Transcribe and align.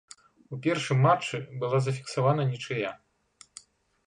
У 0.55 0.57
першым 0.67 1.03
матчы 1.07 1.41
была 1.65 1.77
зафіксавана 1.89 2.43
нічыя. 2.53 2.89